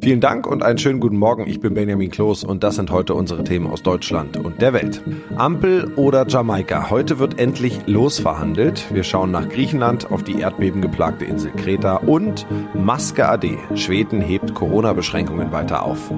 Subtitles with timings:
[0.00, 1.46] Vielen Dank und einen schönen guten Morgen.
[1.46, 5.02] Ich bin Benjamin Kloß und das sind heute unsere Themen aus Deutschland und der Welt.
[5.36, 6.88] Ampel oder Jamaika?
[6.88, 8.94] Heute wird endlich losverhandelt.
[8.94, 13.58] Wir schauen nach Griechenland, auf die erdbebengeplagte Insel Kreta und Maske AD.
[13.74, 16.12] Schweden hebt Corona-Beschränkungen weiter auf.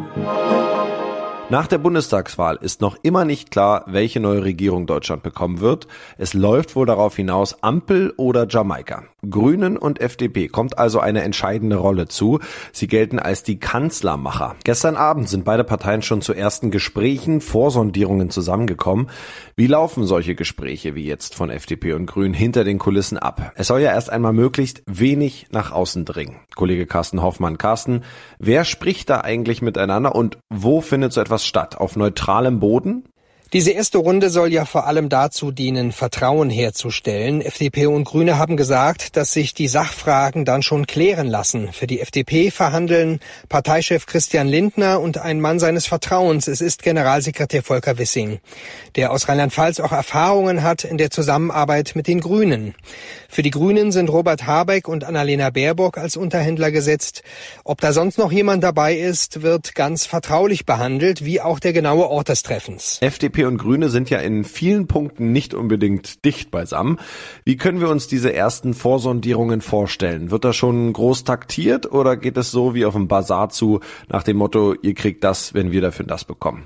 [1.50, 5.88] Nach der Bundestagswahl ist noch immer nicht klar, welche neue Regierung Deutschland bekommen wird.
[6.16, 9.02] Es läuft wohl darauf hinaus Ampel oder Jamaika.
[9.28, 12.38] Grünen und FDP kommt also eine entscheidende Rolle zu.
[12.72, 14.54] Sie gelten als die Kanzlermacher.
[14.62, 19.10] Gestern Abend sind beide Parteien schon zu ersten Gesprächen, Vorsondierungen zusammengekommen.
[19.56, 23.52] Wie laufen solche Gespräche wie jetzt von FDP und Grünen hinter den Kulissen ab?
[23.56, 26.36] Es soll ja erst einmal möglichst wenig nach außen dringen.
[26.54, 28.04] Kollege Carsten Hoffmann, Carsten,
[28.38, 31.78] wer spricht da eigentlich miteinander und wo findet so etwas etwas statt?
[31.78, 33.04] Auf neutralem Boden?
[33.52, 37.40] Diese erste Runde soll ja vor allem dazu dienen, Vertrauen herzustellen.
[37.40, 41.72] FDP und Grüne haben gesagt, dass sich die Sachfragen dann schon klären lassen.
[41.72, 43.18] Für die FDP verhandeln
[43.48, 46.46] Parteichef Christian Lindner und ein Mann seines Vertrauens.
[46.46, 48.38] Es ist Generalsekretär Volker Wissing,
[48.94, 52.76] der aus Rheinland-Pfalz auch Erfahrungen hat in der Zusammenarbeit mit den Grünen.
[53.28, 57.24] Für die Grünen sind Robert Habeck und Annalena Baerbock als Unterhändler gesetzt.
[57.64, 62.08] Ob da sonst noch jemand dabei ist, wird ganz vertraulich behandelt, wie auch der genaue
[62.08, 62.98] Ort des Treffens.
[63.00, 66.98] FDP FDP und Grüne sind ja in vielen Punkten nicht unbedingt dicht beisammen.
[67.44, 70.30] Wie können wir uns diese ersten Vorsondierungen vorstellen?
[70.30, 74.22] Wird da schon groß taktiert oder geht es so wie auf dem Bazar zu nach
[74.22, 76.64] dem Motto, ihr kriegt das, wenn wir dafür das bekommen?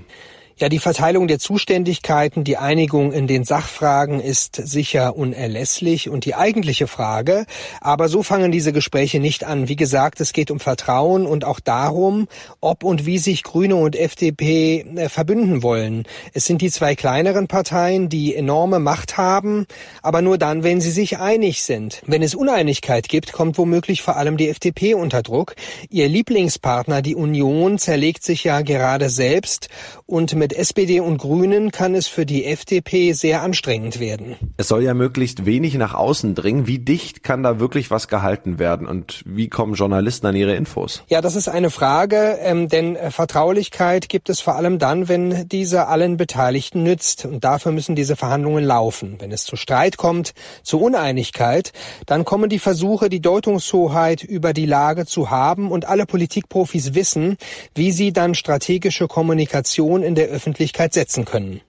[0.57, 6.33] Ja, die Verteilung der Zuständigkeiten, die Einigung in den Sachfragen ist sicher unerlässlich und die
[6.33, 7.45] eigentliche Frage.
[7.81, 9.67] Aber so fangen diese Gespräche nicht an.
[9.67, 12.29] Wie gesagt, es geht um Vertrauen und auch darum,
[12.61, 16.05] ob und wie sich Grüne und FDP äh, verbünden wollen.
[16.31, 19.65] Es sind die zwei kleineren Parteien, die enorme Macht haben,
[20.01, 22.01] aber nur dann, wenn sie sich einig sind.
[22.05, 25.55] Wenn es Uneinigkeit gibt, kommt womöglich vor allem die FDP unter Druck.
[25.89, 29.67] Ihr Lieblingspartner, die Union, zerlegt sich ja gerade selbst
[30.05, 34.35] und mit SPD und Grünen kann es für die FDP sehr anstrengend werden.
[34.57, 36.67] Es soll ja möglichst wenig nach außen dringen.
[36.67, 41.03] Wie dicht kann da wirklich was gehalten werden und wie kommen Journalisten an ihre Infos?
[41.07, 45.47] Ja, das ist eine Frage, ähm, denn äh, Vertraulichkeit gibt es vor allem dann, wenn
[45.47, 47.25] diese allen Beteiligten nützt.
[47.25, 49.15] Und dafür müssen diese Verhandlungen laufen.
[49.19, 50.33] Wenn es zu Streit kommt,
[50.63, 51.71] zu Uneinigkeit,
[52.05, 57.37] dann kommen die Versuche, die Deutungshoheit über die Lage zu haben und alle Politikprofis wissen,
[57.73, 61.61] wie sie dann strategische Kommunikation in der Öffentlichkeit setzen können.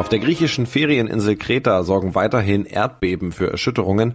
[0.00, 4.14] Auf der griechischen Ferieninsel Kreta sorgen weiterhin Erdbeben für Erschütterungen.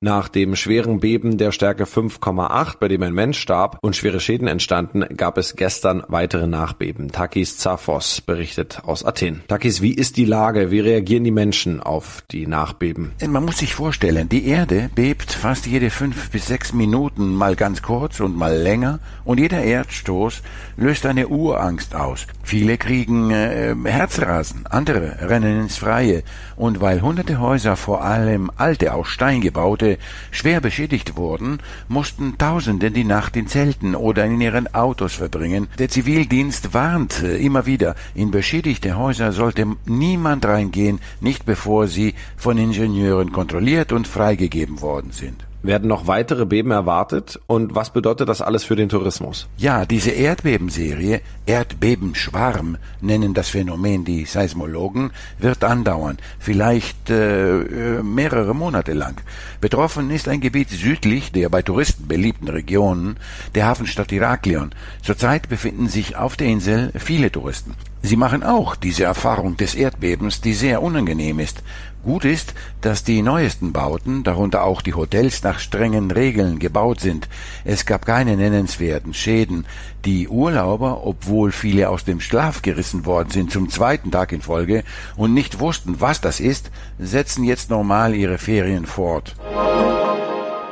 [0.00, 4.48] Nach dem schweren Beben der Stärke 5,8, bei dem ein Mensch starb und schwere Schäden
[4.48, 7.12] entstanden, gab es gestern weitere Nachbeben.
[7.12, 9.42] Takis Zaphos berichtet aus Athen.
[9.46, 10.70] Takis, wie ist die Lage?
[10.70, 13.12] Wie reagieren die Menschen auf die Nachbeben?
[13.26, 17.82] Man muss sich vorstellen, die Erde bebt fast jede fünf bis sechs Minuten, mal ganz
[17.82, 20.40] kurz und mal länger, und jeder Erdstoß
[20.78, 22.26] löst eine Urangst aus.
[22.42, 26.22] Viele kriegen äh, Herzrasen, andere rennen ins Freie.
[26.56, 29.98] Und weil hunderte Häuser, vor allem alte, aus Stein gebaute,
[30.30, 31.58] schwer beschädigt wurden,
[31.88, 35.68] mussten Tausende die Nacht in Zelten oder in ihren Autos verbringen.
[35.78, 42.14] Der Zivildienst warnt äh, immer wieder, in beschädigte Häuser sollte niemand reingehen, nicht bevor sie
[42.36, 45.45] von Ingenieuren kontrolliert und freigegeben worden sind.
[45.66, 47.40] Werden noch weitere Beben erwartet?
[47.48, 49.48] Und was bedeutet das alles für den Tourismus?
[49.56, 55.10] Ja, diese Erdbebenserie, Erdbebenschwarm nennen das Phänomen die Seismologen,
[55.40, 59.20] wird andauern, vielleicht äh, äh, mehrere Monate lang.
[59.60, 63.16] Betroffen ist ein Gebiet südlich der bei Touristen beliebten Regionen,
[63.56, 64.70] der Hafenstadt Iraklion.
[65.02, 67.74] Zurzeit befinden sich auf der Insel viele Touristen.
[68.06, 71.64] Sie machen auch diese Erfahrung des Erdbebens, die sehr unangenehm ist.
[72.04, 77.28] Gut ist, dass die neuesten Bauten, darunter auch die Hotels, nach strengen Regeln gebaut sind.
[77.64, 79.66] Es gab keine nennenswerten Schäden.
[80.04, 84.84] Die Urlauber, obwohl viele aus dem Schlaf gerissen worden sind zum zweiten Tag in Folge
[85.16, 86.70] und nicht wussten, was das ist,
[87.00, 89.34] setzen jetzt normal ihre Ferien fort.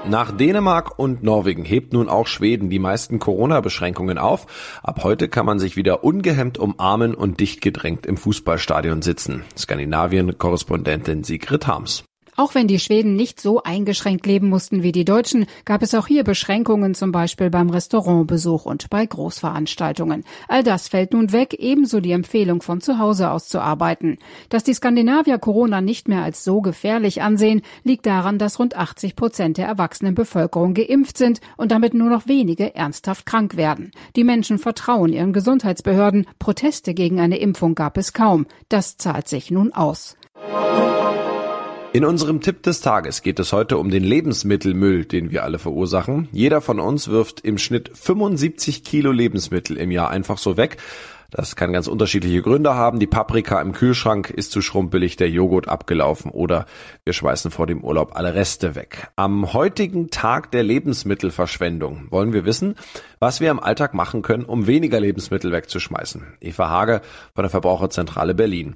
[0.06, 4.47] Nach Dänemark und Norwegen hebt nun auch Schweden die meisten Corona-Beschränkungen auf.
[4.83, 9.45] Ab heute kann man sich wieder ungehemmt umarmen und dicht gedrängt im Fußballstadion sitzen.
[9.56, 12.05] Skandinavien-Korrespondentin Sigrid Harms.
[12.37, 16.07] Auch wenn die Schweden nicht so eingeschränkt leben mussten wie die Deutschen, gab es auch
[16.07, 20.25] hier Beschränkungen, zum Beispiel beim Restaurantbesuch und bei Großveranstaltungen.
[20.49, 24.19] All das fällt nun weg, ebenso die Empfehlung von zu Hause aus zu arbeiten.
[24.49, 29.15] Dass die Skandinavier Corona nicht mehr als so gefährlich ansehen, liegt daran, dass rund 80
[29.15, 33.93] Prozent der erwachsenen Bevölkerung geimpft sind und damit nur noch wenige ernsthaft krank werden.
[34.17, 36.27] Die Menschen vertrauen ihren Gesundheitsbehörden.
[36.39, 38.47] Proteste gegen eine Impfung gab es kaum.
[38.69, 40.17] Das zahlt sich nun aus.
[41.94, 46.29] In unserem Tipp des Tages geht es heute um den Lebensmittelmüll, den wir alle verursachen.
[46.32, 50.79] Jeder von uns wirft im Schnitt 75 Kilo Lebensmittel im Jahr einfach so weg.
[51.31, 52.99] Das kann ganz unterschiedliche Gründe haben.
[52.99, 56.67] Die Paprika im Kühlschrank ist zu schrumpelig, der Joghurt abgelaufen oder
[57.05, 59.08] wir schmeißen vor dem Urlaub alle Reste weg.
[59.14, 62.75] Am heutigen Tag der Lebensmittelverschwendung wollen wir wissen,
[63.20, 66.23] was wir im Alltag machen können, um weniger Lebensmittel wegzuschmeißen.
[66.41, 67.02] Eva Hage
[67.35, 68.75] von der Verbraucherzentrale Berlin.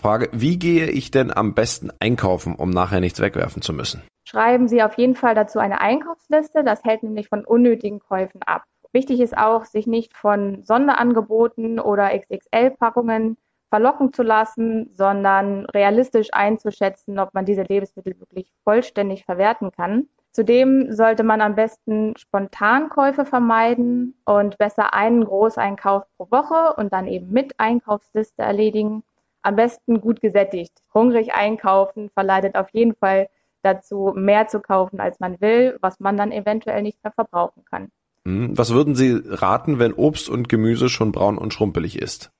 [0.00, 4.02] Frage, wie gehe ich denn am besten einkaufen, um nachher nichts wegwerfen zu müssen?
[4.24, 6.62] Schreiben Sie auf jeden Fall dazu eine Einkaufsliste.
[6.62, 8.62] Das hält nämlich von unnötigen Käufen ab.
[8.92, 13.36] Wichtig ist auch, sich nicht von Sonderangeboten oder XXL-Packungen
[13.70, 20.08] verlocken zu lassen, sondern realistisch einzuschätzen, ob man diese Lebensmittel wirklich vollständig verwerten kann.
[20.32, 27.08] Zudem sollte man am besten Spontankäufe vermeiden und besser einen Großeinkauf pro Woche und dann
[27.08, 29.02] eben mit Einkaufsliste erledigen
[29.42, 30.72] am besten gut gesättigt.
[30.92, 33.28] Hungrig einkaufen verleitet auf jeden Fall
[33.62, 37.88] dazu, mehr zu kaufen, als man will, was man dann eventuell nicht mehr verbrauchen kann.
[38.24, 42.30] Hm, was würden Sie raten, wenn Obst und Gemüse schon braun und schrumpelig ist?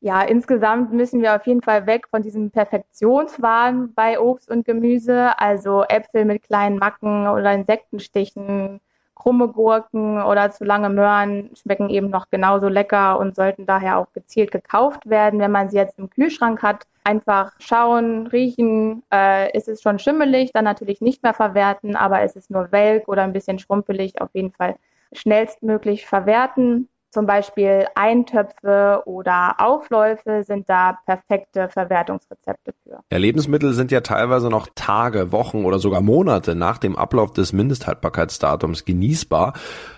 [0.00, 5.36] Ja, insgesamt müssen wir auf jeden Fall weg von diesem Perfektionswahn bei Obst und Gemüse,
[5.40, 8.80] also Äpfel mit kleinen Macken oder Insektenstichen,
[9.18, 14.12] krumme Gurken oder zu lange Möhren schmecken eben noch genauso lecker und sollten daher auch
[14.12, 16.86] gezielt gekauft werden, wenn man sie jetzt im Kühlschrank hat.
[17.04, 22.36] Einfach schauen, riechen, äh, ist es schon schimmelig, dann natürlich nicht mehr verwerten, aber ist
[22.36, 24.76] es nur welk oder ein bisschen schrumpelig, auf jeden Fall
[25.12, 26.88] schnellstmöglich verwerten.
[27.10, 33.00] Zum Beispiel Eintöpfe oder Aufläufe sind da perfekte Verwertungsrezepte für.
[33.10, 37.54] Ja, Lebensmittel sind ja teilweise noch Tage, Wochen oder sogar Monate nach dem Ablauf des
[37.54, 39.54] Mindesthaltbarkeitsdatums genießbar.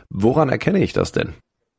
[0.09, 1.35] Woran erkenne ich das denn?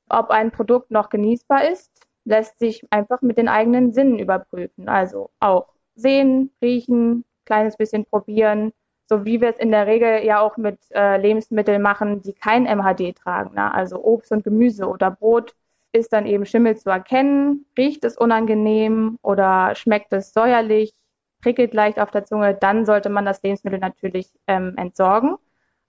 [0.10, 1.90] Ob ein Produkt noch genießbar ist,
[2.26, 4.90] lässt sich einfach mit den eigenen Sinnen überprüfen.
[4.90, 8.74] Also auch sehen, riechen, kleines bisschen probieren,
[9.12, 12.63] so wie wir es in der Regel ja auch mit äh, Lebensmitteln machen, die kein
[12.63, 13.56] MHD tragen.
[13.56, 13.74] Ne?
[13.74, 15.53] Also Obst und Gemüse oder Brot
[15.91, 17.65] ist dann eben Schimmel zu erkennen.
[17.77, 20.94] Riecht es unangenehm oder schmeckt es säuerlich,
[21.41, 25.36] prickelt leicht auf der Zunge, dann sollte man das Lebensmittel natürlich ähm, entsorgen.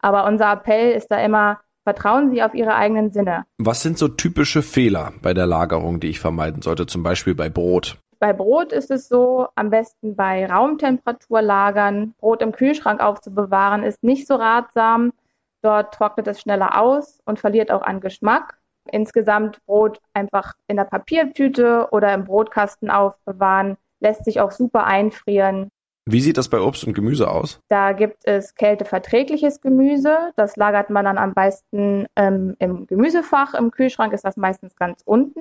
[0.00, 3.44] Aber unser Appell ist da immer, vertrauen Sie auf Ihre eigenen Sinne.
[3.58, 7.48] Was sind so typische Fehler bei der Lagerung, die ich vermeiden sollte, zum Beispiel bei
[7.48, 7.98] Brot?
[8.22, 12.14] Bei Brot ist es so, am besten bei Raumtemperatur lagern.
[12.18, 15.12] Brot im Kühlschrank aufzubewahren ist nicht so ratsam.
[15.60, 18.60] Dort trocknet es schneller aus und verliert auch an Geschmack.
[18.92, 25.68] Insgesamt Brot einfach in der Papiertüte oder im Brotkasten aufbewahren lässt sich auch super einfrieren.
[26.06, 27.58] Wie sieht das bei Obst und Gemüse aus?
[27.70, 30.30] Da gibt es kälteverträgliches Gemüse.
[30.36, 33.54] Das lagert man dann am besten ähm, im Gemüsefach.
[33.54, 35.40] Im Kühlschrank ist das meistens ganz unten.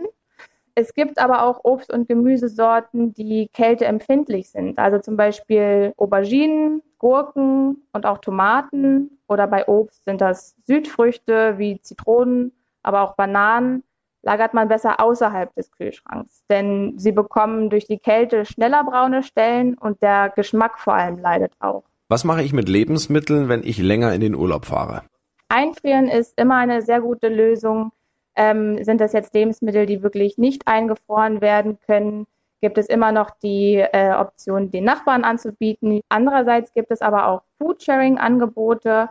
[0.82, 4.80] Es gibt aber auch Obst- und Gemüsesorten, die kälteempfindlich sind.
[4.80, 9.20] Also zum Beispiel Auberginen, Gurken und auch Tomaten.
[9.28, 13.84] Oder bei Obst sind das Südfrüchte wie Zitronen, aber auch Bananen.
[14.24, 19.76] Lagert man besser außerhalb des Kühlschranks, denn sie bekommen durch die Kälte schneller braune Stellen
[19.76, 21.84] und der Geschmack vor allem leidet auch.
[22.10, 25.04] Was mache ich mit Lebensmitteln, wenn ich länger in den Urlaub fahre?
[25.50, 27.92] Einfrieren ist immer eine sehr gute Lösung.
[28.36, 32.28] Ähm, sind das jetzt Lebensmittel, die wirklich nicht eingefroren werden können,
[32.62, 36.02] gibt es immer noch die äh, Option, den Nachbarn anzubieten.
[36.10, 39.10] Andererseits gibt es aber auch Foodsharing-Angebote,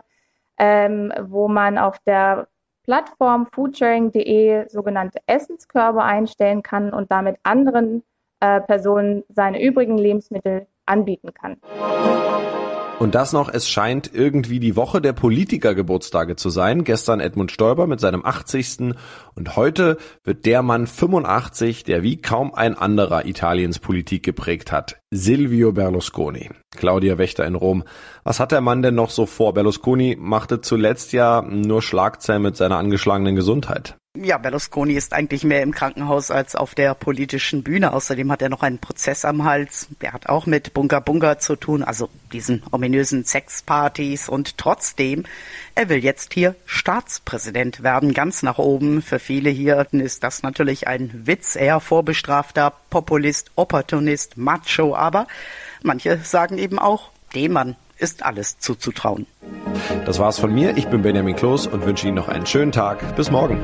[0.57, 2.47] ähm, wo man auf der
[2.83, 8.03] Plattform foodsharing.de sogenannte Essenskörbe einstellen kann und damit anderen
[8.39, 11.57] äh, Personen seine übrigen Lebensmittel anbieten kann.
[13.01, 16.83] Und das noch, es scheint irgendwie die Woche der Politikergeburtstage zu sein.
[16.83, 18.93] Gestern Edmund Stoiber mit seinem 80.
[19.33, 25.01] Und heute wird der Mann 85, der wie kaum ein anderer Italiens Politik geprägt hat.
[25.09, 26.51] Silvio Berlusconi.
[26.69, 27.85] Claudia Wächter in Rom.
[28.23, 29.55] Was hat der Mann denn noch so vor?
[29.55, 33.97] Berlusconi machte zuletzt ja nur Schlagzeilen mit seiner angeschlagenen Gesundheit.
[34.17, 37.93] Ja, Berlusconi ist eigentlich mehr im Krankenhaus als auf der politischen Bühne.
[37.93, 39.87] Außerdem hat er noch einen Prozess am Hals.
[40.01, 44.27] Der hat auch mit Bunga Bunga zu tun, also diesen ominösen Sexpartys.
[44.27, 45.23] Und trotzdem,
[45.75, 49.01] er will jetzt hier Staatspräsident werden, ganz nach oben.
[49.01, 51.55] Für viele hier ist das natürlich ein Witz.
[51.55, 54.93] Er vorbestrafter Populist, Opportunist, Macho.
[54.93, 55.25] Aber
[55.83, 59.27] manche sagen eben auch, dem Mann ist alles zuzutrauen.
[60.05, 60.75] Das war's von mir.
[60.77, 63.15] Ich bin Benjamin Kloß und wünsche Ihnen noch einen schönen Tag.
[63.15, 63.59] Bis morgen.